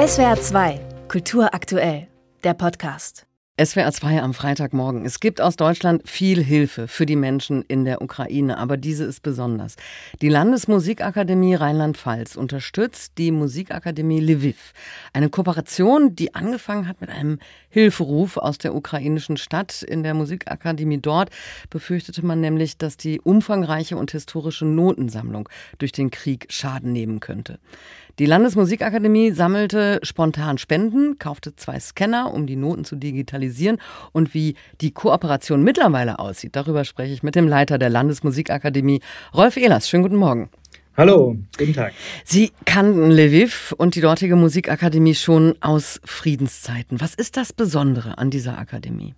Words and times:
SWR 0.00 0.40
2, 0.40 0.80
Kultur 1.08 1.52
aktuell, 1.52 2.08
der 2.42 2.54
Podcast. 2.54 3.26
SWR 3.62 3.92
2 3.92 4.22
am 4.22 4.32
Freitagmorgen. 4.32 5.04
Es 5.04 5.20
gibt 5.20 5.42
aus 5.42 5.56
Deutschland 5.56 6.08
viel 6.08 6.42
Hilfe 6.42 6.88
für 6.88 7.04
die 7.04 7.16
Menschen 7.16 7.60
in 7.68 7.84
der 7.84 8.00
Ukraine, 8.00 8.56
aber 8.56 8.78
diese 8.78 9.04
ist 9.04 9.22
besonders. 9.22 9.76
Die 10.22 10.30
Landesmusikakademie 10.30 11.54
Rheinland-Pfalz 11.56 12.36
unterstützt 12.36 13.18
die 13.18 13.30
Musikakademie 13.30 14.20
Lviv. 14.20 14.72
Eine 15.12 15.28
Kooperation, 15.28 16.16
die 16.16 16.34
angefangen 16.34 16.88
hat 16.88 17.02
mit 17.02 17.10
einem 17.10 17.38
Hilferuf 17.68 18.38
aus 18.38 18.56
der 18.56 18.74
ukrainischen 18.74 19.36
Stadt. 19.36 19.82
In 19.82 20.02
der 20.02 20.14
Musikakademie 20.14 20.98
dort 20.98 21.28
befürchtete 21.68 22.24
man 22.24 22.40
nämlich, 22.40 22.78
dass 22.78 22.96
die 22.96 23.20
umfangreiche 23.20 23.98
und 23.98 24.12
historische 24.12 24.64
Notensammlung 24.64 25.50
durch 25.76 25.92
den 25.92 26.10
Krieg 26.10 26.46
Schaden 26.48 26.94
nehmen 26.94 27.20
könnte. 27.20 27.58
Die 28.20 28.26
Landesmusikakademie 28.26 29.30
sammelte 29.30 29.98
spontan 30.02 30.58
Spenden, 30.58 31.18
kaufte 31.18 31.56
zwei 31.56 31.80
Scanner, 31.80 32.34
um 32.34 32.46
die 32.46 32.54
Noten 32.54 32.84
zu 32.84 32.94
digitalisieren. 32.94 33.78
Und 34.12 34.34
wie 34.34 34.56
die 34.82 34.90
Kooperation 34.90 35.62
mittlerweile 35.62 36.18
aussieht, 36.18 36.54
darüber 36.54 36.84
spreche 36.84 37.14
ich 37.14 37.22
mit 37.22 37.34
dem 37.34 37.48
Leiter 37.48 37.78
der 37.78 37.88
Landesmusikakademie, 37.88 39.00
Rolf 39.34 39.56
Ehlers. 39.56 39.88
Schönen 39.88 40.02
guten 40.02 40.16
Morgen. 40.16 40.50
Hallo, 40.98 41.34
guten 41.56 41.72
Tag. 41.72 41.94
Sie 42.26 42.52
kannten 42.66 43.10
Lviv 43.10 43.74
und 43.78 43.94
die 43.94 44.02
dortige 44.02 44.36
Musikakademie 44.36 45.14
schon 45.14 45.54
aus 45.62 45.98
Friedenszeiten. 46.04 47.00
Was 47.00 47.14
ist 47.14 47.38
das 47.38 47.54
Besondere 47.54 48.18
an 48.18 48.28
dieser 48.28 48.58
Akademie? 48.58 49.14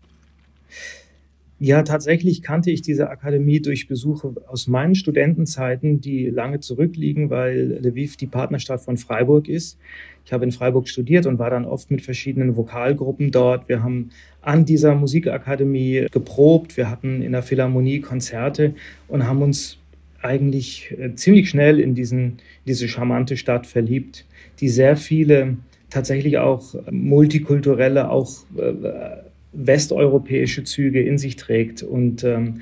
Ja, 1.64 1.84
tatsächlich 1.84 2.42
kannte 2.42 2.72
ich 2.72 2.82
diese 2.82 3.08
Akademie 3.08 3.62
durch 3.62 3.86
Besuche 3.86 4.34
aus 4.48 4.66
meinen 4.66 4.96
Studentenzeiten, 4.96 6.00
die 6.00 6.28
lange 6.28 6.58
zurückliegen, 6.58 7.30
weil 7.30 7.78
Lviv 7.80 8.16
die 8.16 8.26
Partnerstadt 8.26 8.80
von 8.80 8.96
Freiburg 8.96 9.48
ist. 9.48 9.78
Ich 10.24 10.32
habe 10.32 10.42
in 10.42 10.50
Freiburg 10.50 10.88
studiert 10.88 11.24
und 11.24 11.38
war 11.38 11.50
dann 11.50 11.64
oft 11.64 11.92
mit 11.92 12.02
verschiedenen 12.02 12.56
Vokalgruppen 12.56 13.30
dort. 13.30 13.68
Wir 13.68 13.80
haben 13.80 14.10
an 14.40 14.64
dieser 14.64 14.96
Musikakademie 14.96 16.08
geprobt. 16.10 16.76
Wir 16.76 16.90
hatten 16.90 17.22
in 17.22 17.30
der 17.30 17.44
Philharmonie 17.44 18.00
Konzerte 18.00 18.74
und 19.06 19.28
haben 19.28 19.40
uns 19.40 19.78
eigentlich 20.20 20.92
äh, 20.98 21.14
ziemlich 21.14 21.48
schnell 21.48 21.78
in 21.78 21.94
diesen, 21.94 22.38
diese 22.66 22.88
charmante 22.88 23.36
Stadt 23.36 23.68
verliebt, 23.68 24.24
die 24.58 24.68
sehr 24.68 24.96
viele 24.96 25.58
tatsächlich 25.90 26.38
auch 26.38 26.74
multikulturelle, 26.90 28.10
auch 28.10 28.32
äh, 28.58 29.30
westeuropäische 29.52 30.64
Züge 30.64 31.02
in 31.02 31.18
sich 31.18 31.36
trägt. 31.36 31.82
Und 31.82 32.24
ähm, 32.24 32.60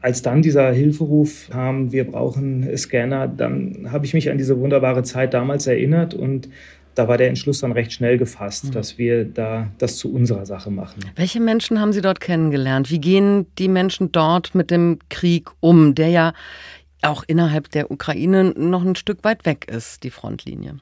als 0.00 0.22
dann 0.22 0.42
dieser 0.42 0.70
Hilferuf 0.72 1.48
kam, 1.50 1.92
wir 1.92 2.04
brauchen 2.04 2.76
Scanner, 2.76 3.26
dann 3.28 3.90
habe 3.90 4.06
ich 4.06 4.14
mich 4.14 4.30
an 4.30 4.38
diese 4.38 4.58
wunderbare 4.58 5.02
Zeit 5.02 5.34
damals 5.34 5.66
erinnert 5.66 6.14
und 6.14 6.48
da 6.94 7.06
war 7.06 7.16
der 7.16 7.28
Entschluss 7.28 7.60
dann 7.60 7.70
recht 7.70 7.92
schnell 7.92 8.18
gefasst, 8.18 8.66
mhm. 8.66 8.70
dass 8.72 8.98
wir 8.98 9.24
da 9.24 9.70
das 9.78 9.98
zu 9.98 10.12
unserer 10.12 10.46
Sache 10.46 10.70
machen. 10.70 11.04
Welche 11.14 11.38
Menschen 11.38 11.80
haben 11.80 11.92
Sie 11.92 12.00
dort 12.00 12.20
kennengelernt? 12.20 12.90
Wie 12.90 13.00
gehen 13.00 13.46
die 13.58 13.68
Menschen 13.68 14.10
dort 14.10 14.56
mit 14.56 14.72
dem 14.72 14.98
Krieg 15.08 15.48
um, 15.60 15.94
der 15.94 16.08
ja 16.08 16.32
auch 17.02 17.22
innerhalb 17.28 17.70
der 17.70 17.92
Ukraine 17.92 18.52
noch 18.56 18.84
ein 18.84 18.96
Stück 18.96 19.22
weit 19.22 19.46
weg 19.46 19.70
ist, 19.70 20.02
die 20.02 20.10
Frontlinie? 20.10 20.78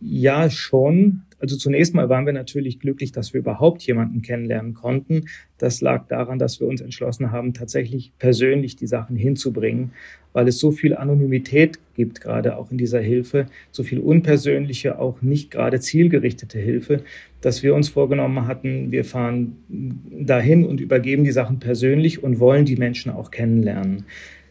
Ja, 0.00 0.48
schon. 0.48 1.22
Also 1.38 1.56
zunächst 1.56 1.94
mal 1.94 2.08
waren 2.08 2.24
wir 2.24 2.32
natürlich 2.32 2.78
glücklich, 2.78 3.12
dass 3.12 3.34
wir 3.34 3.40
überhaupt 3.40 3.82
jemanden 3.82 4.22
kennenlernen 4.22 4.74
konnten. 4.74 5.26
Das 5.58 5.80
lag 5.80 6.06
daran, 6.08 6.38
dass 6.38 6.60
wir 6.60 6.66
uns 6.66 6.80
entschlossen 6.80 7.30
haben, 7.30 7.52
tatsächlich 7.52 8.12
persönlich 8.18 8.76
die 8.76 8.86
Sachen 8.86 9.16
hinzubringen, 9.16 9.92
weil 10.32 10.48
es 10.48 10.58
so 10.58 10.70
viel 10.70 10.96
Anonymität 10.96 11.78
gibt, 11.94 12.20
gerade 12.20 12.56
auch 12.56 12.70
in 12.70 12.78
dieser 12.78 13.00
Hilfe, 13.00 13.46
so 13.70 13.82
viel 13.82 14.00
unpersönliche, 14.00 14.98
auch 14.98 15.20
nicht 15.22 15.50
gerade 15.50 15.80
zielgerichtete 15.80 16.58
Hilfe, 16.58 17.02
dass 17.40 17.62
wir 17.62 17.74
uns 17.74 17.88
vorgenommen 17.88 18.46
hatten, 18.46 18.90
wir 18.90 19.04
fahren 19.04 19.56
dahin 19.68 20.64
und 20.64 20.80
übergeben 20.80 21.24
die 21.24 21.32
Sachen 21.32 21.58
persönlich 21.58 22.22
und 22.22 22.40
wollen 22.40 22.64
die 22.64 22.76
Menschen 22.76 23.12
auch 23.12 23.30
kennenlernen. 23.30 24.04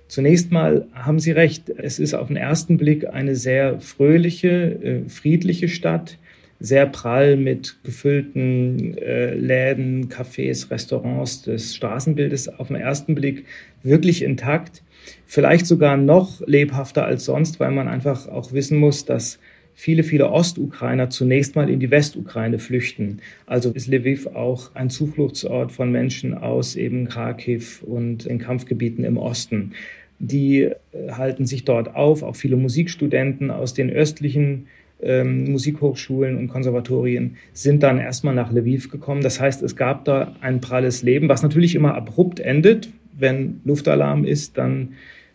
Zunächst 0.08 0.52
mal 0.52 0.88
haben 0.94 1.20
Sie 1.20 1.32
recht, 1.32 1.70
es 1.70 1.98
ist 1.98 2.14
auf 2.14 2.28
den 2.28 2.38
ersten 2.38 2.78
Blick 2.78 3.08
eine 3.08 3.36
sehr 3.36 3.80
fröhliche, 3.80 4.50
äh, 4.50 5.10
friedliche 5.10 5.68
Stadt 5.68 6.20
sehr 6.60 6.86
prall 6.86 7.36
mit 7.36 7.78
gefüllten 7.84 8.98
äh, 8.98 9.34
Läden, 9.34 10.10
Cafés, 10.10 10.72
Restaurants 10.72 11.42
des 11.44 11.76
Straßenbildes 11.76 12.48
auf 12.48 12.68
den 12.68 12.78
ersten 12.78 13.16
Blick 13.16 13.46
wirklich 13.84 14.24
intakt. 14.24 14.82
Vielleicht 15.26 15.68
sogar 15.68 15.98
noch 15.98 16.42
lebhafter 16.48 17.06
als 17.06 17.26
sonst, 17.26 17.60
weil 17.60 17.72
man 17.72 17.88
einfach 17.88 18.28
auch 18.28 18.54
wissen 18.54 18.78
muss, 18.78 19.06
dass 19.06 19.40
viele, 19.74 20.04
viele 20.04 20.32
Ostukrainer 20.32 21.10
zunächst 21.10 21.56
mal 21.56 21.70
in 21.70 21.80
die 21.80 21.92
Westukraine 21.92 22.58
flüchten. 22.58 23.20
Also 23.46 23.72
ist 23.72 23.88
Lviv 23.88 24.28
auch 24.28 24.74
ein 24.74 24.90
Zufluchtsort 24.90 25.74
von 25.74 25.92
Menschen 25.92 26.34
aus 26.34 26.78
eben 26.78 27.10
Kharkiv 27.10 27.84
und 27.84 28.26
in 28.26 28.40
Kampfgebieten 28.40 29.04
im 29.04 29.18
Osten. 29.18 29.74
Die 30.18 30.62
äh, 30.62 30.72
halten 31.12 31.46
sich 31.46 31.66
dort 31.66 31.94
auf, 31.94 32.24
auch 32.24 32.38
viele 32.38 32.56
Musikstudenten 32.56 33.52
aus 33.52 33.74
den 33.74 33.90
östlichen 33.90 34.68
ähm, 35.06 35.52
Musikhochschulen 35.52 36.38
und 36.38 36.48
Konservatorien 36.48 37.38
sind 37.54 37.84
dann 37.84 38.00
erstmal 38.00 38.36
nach 38.36 38.52
Lviv 38.52 38.90
gekommen. 38.90 39.22
Das 39.22 39.40
heißt, 39.40 39.62
es 39.64 39.76
gab 39.76 40.06
da 40.06 40.36
ein 40.42 40.62
pralles 40.62 41.04
Leben, 41.04 41.30
was 41.30 41.44
natürlich 41.44 41.76
immer 41.76 41.96
abrupt 41.96 42.40
endet. 42.40 42.90
Wenn 43.18 43.62
Luftalarm 43.64 44.26
ist, 44.26 44.58
dann 44.58 44.94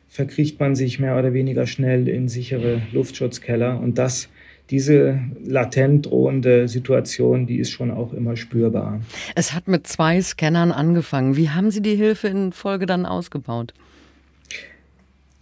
verkriecht 0.08 0.58
man 0.60 0.74
sich 0.74 0.98
mehr 0.98 1.18
oder 1.18 1.32
weniger 1.32 1.66
schnell 1.66 2.08
in 2.08 2.28
sichere 2.28 2.82
Luftschutzkeller 2.92 3.80
und 3.80 3.96
das 3.96 4.28
diese 4.70 5.20
latent 5.44 6.06
drohende 6.06 6.68
Situation, 6.68 7.46
die 7.46 7.58
ist 7.58 7.70
schon 7.70 7.90
auch 7.90 8.12
immer 8.12 8.36
spürbar. 8.36 9.00
Es 9.34 9.52
hat 9.52 9.66
mit 9.66 9.86
zwei 9.86 10.22
Scannern 10.22 10.70
angefangen. 10.70 11.36
Wie 11.36 11.50
haben 11.50 11.72
Sie 11.72 11.82
die 11.82 11.96
Hilfe 11.96 12.28
in 12.28 12.52
Folge 12.52 12.86
dann 12.86 13.04
ausgebaut? 13.04 13.74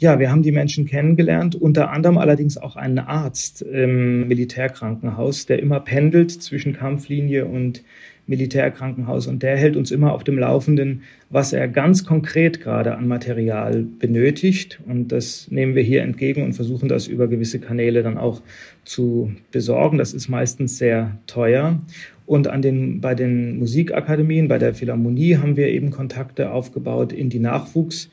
Ja, 0.01 0.21
wir 0.21 0.31
haben 0.31 0.43
die 0.43 0.53
Menschen 0.53 0.87
kennengelernt, 0.87 1.57
unter 1.57 1.91
anderem 1.91 2.19
allerdings 2.19 2.57
auch 2.57 2.77
einen 2.77 3.01
Arzt 3.01 3.63
im 3.63 4.29
Militärkrankenhaus, 4.29 5.47
der 5.47 5.59
immer 5.59 5.81
pendelt 5.81 6.31
zwischen 6.31 6.73
Kampflinie 6.73 7.47
und 7.47 7.83
Militärkrankenhaus. 8.29 9.27
Und 9.27 9.43
der 9.43 9.57
hält 9.57 9.77
uns 9.77 9.91
immer 9.91 10.13
auf 10.13 10.23
dem 10.23 10.39
Laufenden, 10.39 11.03
was 11.31 11.53
er 11.53 11.67
ganz 11.67 12.05
konkret 12.05 12.61
gerade 12.61 12.97
an 12.97 13.09
Material 13.09 13.83
benötigt. 13.83 14.79
Und 14.87 15.09
das 15.09 15.51
nehmen 15.51 15.75
wir 15.75 15.83
hier 15.83 16.03
entgegen 16.03 16.45
und 16.45 16.53
versuchen 16.53 16.89
das 16.89 17.09
über 17.09 17.27
gewisse 17.27 17.59
Kanäle 17.59 18.05
dann 18.05 18.19
auch 18.19 18.41
zu 18.85 19.33
besorgen. 19.51 19.99
Das 19.99 20.15
ist 20.15 20.29
meistens 20.29 20.79
sehr 20.79 21.19
teuer. 21.27 21.81
Und 22.25 22.47
an 22.47 22.63
den, 22.63 23.01
bei 23.01 23.17
den 23.17 23.59
Musikakademien, 23.59 24.47
bei 24.47 24.59
der 24.59 24.75
Philharmonie 24.75 25.39
haben 25.39 25.57
wir 25.57 25.67
eben 25.67 25.91
Kontakte 25.91 26.53
aufgebaut 26.53 27.13
in 27.13 27.31
die 27.31 27.41
Nachwuchs- 27.41 28.11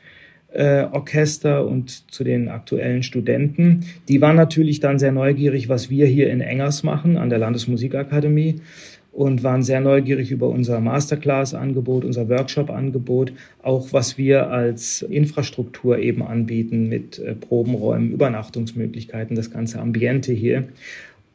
äh, 0.56 0.86
Orchester 0.90 1.66
und 1.66 2.10
zu 2.12 2.24
den 2.24 2.48
aktuellen 2.48 3.02
Studenten. 3.02 3.84
Die 4.08 4.20
waren 4.20 4.36
natürlich 4.36 4.80
dann 4.80 4.98
sehr 4.98 5.12
neugierig, 5.12 5.68
was 5.68 5.90
wir 5.90 6.06
hier 6.06 6.30
in 6.30 6.40
Engers 6.40 6.82
machen 6.82 7.16
an 7.18 7.30
der 7.30 7.38
Landesmusikakademie 7.38 8.60
und 9.12 9.42
waren 9.42 9.62
sehr 9.62 9.80
neugierig 9.80 10.30
über 10.30 10.48
unser 10.48 10.78
Masterclass-Angebot, 10.80 12.04
unser 12.04 12.28
Workshop-Angebot, 12.28 13.32
auch 13.62 13.92
was 13.92 14.18
wir 14.18 14.50
als 14.50 15.02
Infrastruktur 15.02 15.98
eben 15.98 16.22
anbieten 16.22 16.88
mit 16.88 17.18
äh, 17.18 17.34
Probenräumen, 17.34 18.12
Übernachtungsmöglichkeiten, 18.12 19.34
das 19.34 19.50
ganze 19.50 19.80
Ambiente 19.80 20.32
hier. 20.32 20.68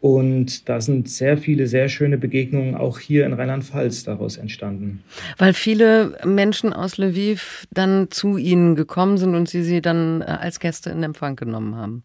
Und 0.01 0.67
da 0.67 0.81
sind 0.81 1.07
sehr 1.09 1.38
viele, 1.38 1.67
sehr 1.67 1.88
schöne 1.88 2.17
Begegnungen 2.17 2.73
auch 2.73 2.97
hier 2.97 3.23
in 3.28 3.34
Rheinland-Pfalz 3.34 4.03
daraus 4.03 4.38
entstanden. 4.38 5.03
Weil 5.38 5.53
viele 5.53 6.17
Menschen 6.25 6.73
aus 6.73 6.97
Lviv 6.97 7.67
dann 7.72 8.09
zu 8.09 8.38
Ihnen 8.38 8.75
gekommen 8.75 9.19
sind 9.19 9.35
und 9.35 9.47
Sie 9.47 9.61
sie 9.61 9.79
dann 9.79 10.22
äh, 10.22 10.25
als 10.25 10.59
Gäste 10.59 10.90
in 10.90 11.03
Empfang 11.03 11.35
genommen 11.35 11.75
haben. 11.75 12.03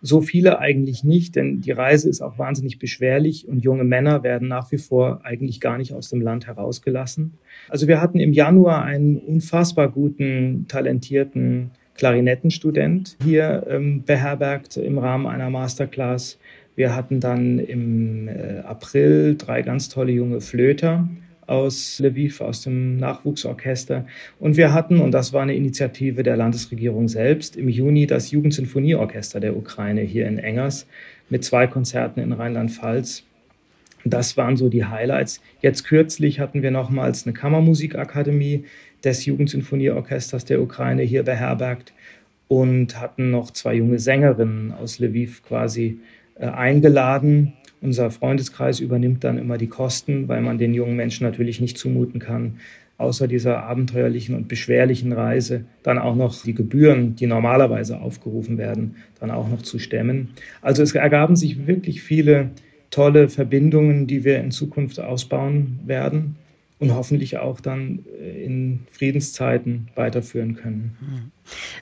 So 0.00 0.20
viele 0.20 0.60
eigentlich 0.60 1.02
nicht, 1.02 1.34
denn 1.34 1.60
die 1.60 1.72
Reise 1.72 2.08
ist 2.08 2.20
auch 2.20 2.38
wahnsinnig 2.38 2.78
beschwerlich 2.78 3.48
und 3.48 3.64
junge 3.64 3.84
Männer 3.84 4.22
werden 4.22 4.46
nach 4.48 4.70
wie 4.70 4.78
vor 4.78 5.22
eigentlich 5.24 5.60
gar 5.60 5.78
nicht 5.78 5.92
aus 5.92 6.10
dem 6.10 6.20
Land 6.20 6.46
herausgelassen. 6.46 7.38
Also 7.68 7.88
wir 7.88 8.00
hatten 8.00 8.20
im 8.20 8.32
Januar 8.32 8.84
einen 8.84 9.16
unfassbar 9.16 9.88
guten, 9.88 10.66
talentierten 10.68 11.70
Klarinettenstudent 11.94 13.16
hier 13.24 13.66
ähm, 13.68 14.04
beherbergt 14.04 14.76
im 14.76 14.98
Rahmen 14.98 15.26
einer 15.26 15.48
Masterclass. 15.48 16.38
Wir 16.76 16.94
hatten 16.94 17.20
dann 17.20 17.58
im 17.58 18.28
äh, 18.28 18.60
April 18.64 19.36
drei 19.36 19.62
ganz 19.62 19.88
tolle 19.88 20.12
junge 20.12 20.40
Flöter 20.40 21.08
aus 21.46 21.98
Lviv, 22.00 22.40
aus 22.40 22.62
dem 22.62 22.96
Nachwuchsorchester. 22.96 24.06
Und 24.40 24.56
wir 24.56 24.72
hatten, 24.72 25.00
und 25.00 25.12
das 25.12 25.32
war 25.32 25.42
eine 25.42 25.54
Initiative 25.54 26.22
der 26.22 26.36
Landesregierung 26.36 27.08
selbst, 27.08 27.56
im 27.56 27.68
Juni 27.68 28.06
das 28.06 28.30
Jugendsinfonieorchester 28.30 29.40
der 29.40 29.56
Ukraine 29.56 30.00
hier 30.00 30.26
in 30.26 30.38
Engers 30.38 30.86
mit 31.28 31.44
zwei 31.44 31.66
Konzerten 31.66 32.20
in 32.20 32.32
Rheinland-Pfalz. 32.32 33.24
Das 34.04 34.36
waren 34.36 34.56
so 34.56 34.68
die 34.68 34.84
Highlights. 34.84 35.40
Jetzt 35.62 35.84
kürzlich 35.84 36.38
hatten 36.38 36.62
wir 36.62 36.70
nochmals 36.70 37.26
eine 37.26 37.32
Kammermusikakademie 37.32 38.64
des 39.02 39.24
Jugendsinfonieorchesters 39.24 40.44
der 40.44 40.60
Ukraine 40.60 41.02
hier 41.02 41.22
beherbergt 41.22 41.92
und 42.48 43.00
hatten 43.00 43.30
noch 43.30 43.50
zwei 43.50 43.74
junge 43.74 43.98
Sängerinnen 43.98 44.72
aus 44.72 44.98
Lviv 44.98 45.42
quasi 45.42 46.00
eingeladen. 46.38 47.54
Unser 47.80 48.10
Freundeskreis 48.10 48.80
übernimmt 48.80 49.24
dann 49.24 49.38
immer 49.38 49.58
die 49.58 49.66
Kosten, 49.66 50.28
weil 50.28 50.40
man 50.40 50.58
den 50.58 50.74
jungen 50.74 50.96
Menschen 50.96 51.24
natürlich 51.24 51.60
nicht 51.60 51.76
zumuten 51.76 52.18
kann, 52.18 52.58
außer 52.96 53.28
dieser 53.28 53.64
abenteuerlichen 53.64 54.34
und 54.34 54.48
beschwerlichen 54.48 55.12
Reise 55.12 55.64
dann 55.82 55.98
auch 55.98 56.14
noch 56.14 56.42
die 56.42 56.54
Gebühren, 56.54 57.16
die 57.16 57.26
normalerweise 57.26 58.00
aufgerufen 58.00 58.56
werden, 58.56 58.96
dann 59.20 59.30
auch 59.30 59.48
noch 59.48 59.62
zu 59.62 59.78
stemmen. 59.78 60.30
Also 60.62 60.82
es 60.82 60.94
ergaben 60.94 61.36
sich 61.36 61.66
wirklich 61.66 62.02
viele 62.02 62.50
tolle 62.90 63.28
Verbindungen, 63.28 64.06
die 64.06 64.24
wir 64.24 64.38
in 64.38 64.50
Zukunft 64.50 65.00
ausbauen 65.00 65.80
werden 65.84 66.36
und 66.78 66.94
hoffentlich 66.94 67.38
auch 67.38 67.60
dann 67.60 68.04
äh, 68.20 68.44
in 68.44 68.80
Friedenszeiten 68.90 69.88
weiterführen 69.94 70.54
können. 70.54 71.32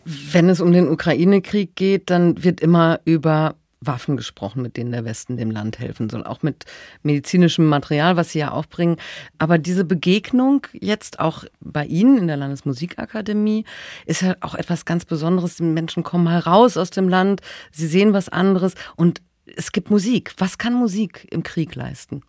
Wenn 0.05 0.49
es 0.49 0.61
um 0.61 0.73
den 0.73 0.89
Ukraine-Krieg 0.89 1.77
geht, 1.77 2.11
dann 2.11 2.43
wird 2.43 2.61
immer 2.61 3.01
über 3.05 3.57
Waffen 3.87 4.17
gesprochen, 4.17 4.63
mit 4.63 4.77
denen 4.77 4.93
der 4.93 5.05
Westen 5.05 5.37
dem 5.37 5.51
Land 5.51 5.79
helfen 5.79 6.09
soll, 6.09 6.25
auch 6.25 6.43
mit 6.43 6.65
medizinischem 7.03 7.67
Material, 7.67 8.17
was 8.17 8.31
sie 8.33 8.41
ja 8.41 8.53
auch 8.53 8.67
bringen. 8.67 8.97
Aber 9.39 9.59
diese 9.59 9.85
Begegnung 9.85 10.67
jetzt 10.73 11.21
auch 11.21 11.45
bei 11.61 11.85
Ihnen 11.85 12.19
in 12.19 12.27
der 12.27 12.37
Landesmusikakademie 12.37 13.65
ist 14.07 14.23
ja 14.23 14.37
auch 14.41 14.55
etwas 14.55 14.85
ganz 14.85 15.05
Besonderes. 15.05 15.57
Die 15.57 15.65
Menschen 15.65 16.03
kommen 16.03 16.25
mal 16.25 16.39
raus 16.39 16.77
aus 16.77 16.91
dem 16.91 17.09
Land, 17.09 17.41
sie 17.71 17.87
sehen 17.87 18.13
was 18.13 18.29
anderes 18.29 18.75
und 18.97 19.21
es 19.57 19.73
gibt 19.73 19.91
Musik. 19.91 20.35
Was 20.39 20.59
kann 20.59 20.75
Musik 20.75 21.27
im 21.31 21.43
Krieg 21.43 21.75
leisten? 21.75 22.23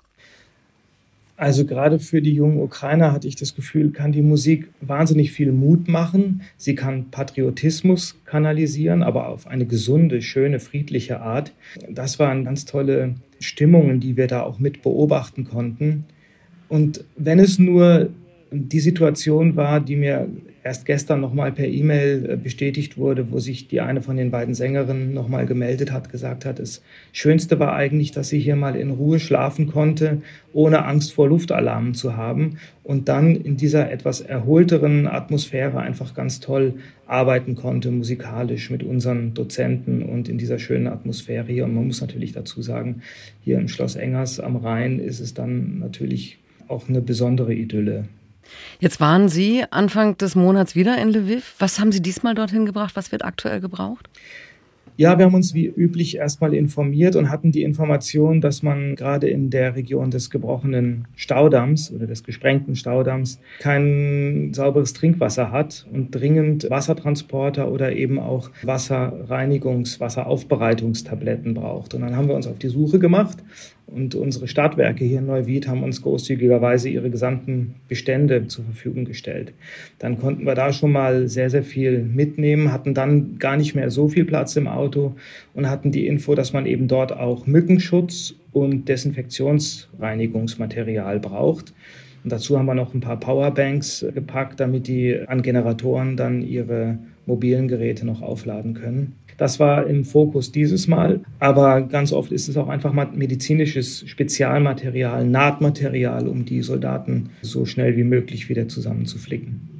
Also 1.36 1.66
gerade 1.66 1.98
für 2.00 2.22
die 2.22 2.34
jungen 2.34 2.60
Ukrainer 2.60 3.12
hatte 3.12 3.28
ich 3.28 3.36
das 3.36 3.56
Gefühl, 3.56 3.92
kann 3.92 4.12
die 4.12 4.22
Musik 4.22 4.70
wahnsinnig 4.82 5.32
viel 5.32 5.52
Mut 5.52 5.88
machen. 5.88 6.42
Sie 6.58 6.76
kann 6.76 7.10
Patriotismus 7.10 8.20
kanalisieren, 8.26 9.02
aber 9.02 9.30
auf 9.30 9.48
eine 9.48 9.66
gesunde, 9.66 10.22
schöne, 10.22 10.60
friedliche 10.60 11.22
Art. 11.22 11.52
Das 11.90 12.20
waren 12.20 12.46
ganz 12.46 12.66
tolle 12.66 13.16
Stimmungen, 13.40 14.00
die 14.00 14.16
wir 14.16 14.28
da 14.28 14.44
auch 14.44 14.60
mit 14.60 14.84
beobachten 14.84 15.44
konnten. 15.44 16.06
Und 16.70 17.04
wenn 17.18 17.40
es 17.40 17.58
nur 17.58 18.10
die 18.56 18.80
Situation 18.80 19.56
war, 19.56 19.80
die 19.80 19.96
mir 19.96 20.30
erst 20.64 20.86
gestern 20.86 21.20
nochmal 21.20 21.52
per 21.52 21.68
E-Mail 21.68 22.30
äh, 22.30 22.38
bestätigt 22.38 22.98
wurde, 22.98 23.32
wo 23.32 23.40
sich 23.40 23.68
die 23.68 23.82
eine 23.82 24.02
von 24.02 24.16
den 24.16 24.32
beiden 24.32 24.54
Sängerinnen 24.54 25.14
nochmal 25.14 25.46
gemeldet 25.46 25.92
hat, 25.92 26.10
gesagt 26.10 26.46
hat, 26.46 26.60
das 26.60 26.82
Schönste 27.12 27.60
war 27.60 27.74
eigentlich, 27.74 28.12
dass 28.12 28.30
sie 28.30 28.40
hier 28.40 28.56
mal 28.56 28.76
in 28.76 28.92
Ruhe 28.92 29.20
schlafen 29.20 29.68
konnte, 29.68 30.22
ohne 30.54 30.86
Angst 30.86 31.14
vor 31.14 31.28
Luftalarmen 31.28 31.96
zu 31.96 32.16
haben 32.16 32.58
und 32.84 33.10
dann 33.10 33.36
in 33.36 33.58
dieser 33.58 33.92
etwas 33.92 34.22
erholteren 34.22 35.08
Atmosphäre 35.08 35.80
einfach 35.80 36.14
ganz 36.14 36.40
toll 36.40 36.76
arbeiten 37.08 37.56
konnte, 37.56 37.92
musikalisch 37.92 38.70
mit 38.70 38.84
unseren 38.84 39.34
Dozenten 39.34 40.04
und 40.04 40.30
in 40.30 40.38
dieser 40.38 40.60
schönen 40.60 40.88
Atmosphäre 40.88 41.52
hier. 41.52 41.66
Und 41.66 41.74
man 41.74 41.88
muss 41.88 42.02
natürlich 42.02 42.32
dazu 42.32 42.62
sagen, 42.62 43.02
hier 43.42 43.58
im 43.58 43.68
Schloss 43.68 43.96
Engers 43.96 44.40
am 44.40 44.56
Rhein 44.56 45.00
ist 45.00 45.20
es 45.20 45.34
dann 45.34 45.80
natürlich 45.80 46.38
auch 46.68 46.88
eine 46.88 47.02
besondere 47.02 47.54
Idylle. 47.54 48.06
Jetzt 48.80 49.00
waren 49.00 49.30
Sie 49.30 49.66
Anfang 49.72 50.18
des 50.18 50.36
Monats 50.36 50.76
wieder 50.76 50.98
in 50.98 51.10
Lviv. 51.10 51.56
Was 51.60 51.80
haben 51.80 51.92
Sie 51.92 52.02
diesmal 52.02 52.36
dorthin 52.36 52.66
gebracht? 52.66 52.96
Was 52.96 53.12
wird 53.12 53.24
aktuell 53.24 53.60
gebraucht? 53.60 54.10
Ja, 54.96 55.18
wir 55.18 55.26
haben 55.26 55.34
uns 55.34 55.56
wie 55.56 55.66
üblich 55.66 56.18
erstmal 56.18 56.54
informiert 56.54 57.16
und 57.16 57.32
hatten 57.32 57.52
die 57.52 57.64
Information, 57.64 58.42
dass 58.42 58.62
man 58.62 58.96
gerade 58.96 59.28
in 59.28 59.50
der 59.50 59.76
Region 59.76 60.12
des 60.12 60.30
gebrochenen 60.30 61.08
Staudamms 61.16 61.92
oder 61.92 62.06
des 62.06 62.24
gesprengten 62.24 62.76
Staudamms 62.76 63.40
kein 63.58 64.52
sauberes 64.54 64.94
Trinkwasser 64.94 65.52
hat 65.52 65.88
und 65.92 66.12
dringend 66.12 66.70
Wassertransporter 66.70 67.72
oder 67.72 67.94
eben 67.94 68.20
auch 68.20 68.52
Wasserreinigungs-, 68.62 70.00
Wasseraufbereitungstabletten 70.00 71.56
braucht. 71.56 71.96
Und 71.96 72.02
dann 72.02 72.16
haben 72.16 72.28
wir 72.28 72.36
uns 72.36 72.46
auf 72.46 72.60
die 72.60 72.70
Suche 72.70 73.00
gemacht 73.00 73.40
und 73.88 74.16
unsere 74.16 74.48
Stadtwerke 74.48 75.04
hier 75.04 75.20
in 75.20 75.28
Neuwied 75.28 75.68
haben 75.68 75.84
uns 75.84 76.02
großzügigerweise 76.02 76.90
ihre 76.90 77.10
gesamten 77.10 77.76
Bestände 77.88 78.48
zur 78.48 78.66
Verfügung 78.66 79.06
gestellt. 79.06 79.54
Dann 80.00 80.20
konnten 80.20 80.46
wir 80.46 80.56
da 80.56 80.74
schon 80.74 80.92
mal 80.92 81.28
sehr, 81.28 81.50
sehr 81.50 81.64
viel 81.64 82.00
mitnehmen, 82.04 82.72
hatten 82.72 82.94
dann 82.94 83.38
gar 83.38 83.58
nicht 83.58 83.76
mehr 83.76 83.92
so 83.92 84.08
viel 84.08 84.26
Platz 84.26 84.56
im 84.56 84.68
Auto 84.84 85.16
und 85.54 85.70
hatten 85.70 85.92
die 85.92 86.08
Info, 86.08 86.34
dass 86.36 86.54
man 86.54 86.66
eben 86.66 86.88
dort 86.88 87.12
auch 87.12 87.46
Mückenschutz 87.48 88.36
und 88.52 88.88
Desinfektionsreinigungsmaterial 88.90 91.20
braucht. 91.20 91.74
Und 92.24 92.32
dazu 92.32 92.58
haben 92.58 92.66
wir 92.66 92.76
noch 92.76 92.94
ein 92.94 93.02
paar 93.02 93.20
Powerbanks 93.20 94.06
gepackt, 94.14 94.60
damit 94.60 94.88
die 94.88 95.20
an 95.28 95.42
Generatoren 95.42 96.16
dann 96.16 96.42
ihre 96.42 97.00
mobilen 97.26 97.68
Geräte 97.68 98.06
noch 98.06 98.22
aufladen 98.22 98.74
können. 98.74 99.16
Das 99.38 99.60
war 99.60 99.88
im 99.88 100.06
Fokus 100.06 100.52
dieses 100.52 100.88
Mal. 100.88 101.22
Aber 101.40 101.82
ganz 101.82 102.14
oft 102.14 102.32
ist 102.32 102.48
es 102.48 102.56
auch 102.56 102.70
einfach 102.70 102.94
mal 102.94 103.10
medizinisches 103.14 104.08
Spezialmaterial, 104.08 105.26
Nahtmaterial, 105.26 106.28
um 106.28 106.46
die 106.46 106.62
Soldaten 106.62 107.32
so 107.42 107.66
schnell 107.66 107.98
wie 107.98 108.04
möglich 108.04 108.50
wieder 108.50 108.68
zusammenzuflicken. 108.68 109.73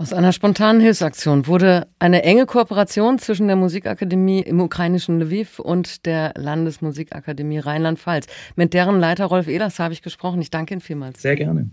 Aus 0.00 0.14
einer 0.14 0.32
spontanen 0.32 0.80
Hilfsaktion 0.80 1.46
wurde 1.46 1.86
eine 1.98 2.22
enge 2.22 2.46
Kooperation 2.46 3.18
zwischen 3.18 3.48
der 3.48 3.56
Musikakademie 3.56 4.40
im 4.40 4.58
ukrainischen 4.58 5.20
Lviv 5.20 5.58
und 5.58 6.06
der 6.06 6.32
Landesmusikakademie 6.38 7.58
Rheinland-Pfalz. 7.58 8.26
Mit 8.56 8.72
deren 8.72 8.98
Leiter 8.98 9.26
Rolf 9.26 9.46
Ehlers 9.46 9.78
habe 9.78 9.92
ich 9.92 10.00
gesprochen. 10.00 10.40
Ich 10.40 10.50
danke 10.50 10.72
Ihnen 10.72 10.80
vielmals. 10.80 11.20
Sehr 11.20 11.36
gerne. 11.36 11.68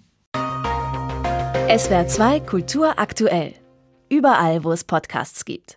SWR 1.74 2.08
2 2.08 2.42
Kultur 2.42 3.00
aktuell. 3.00 3.54
Überall, 4.10 4.66
wo 4.66 4.74
es 4.74 4.84
Podcasts 4.84 5.46
gibt. 5.46 5.64